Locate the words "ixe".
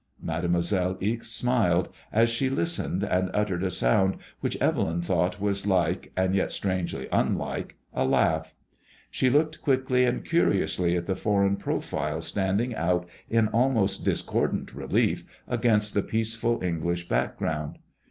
0.99-1.31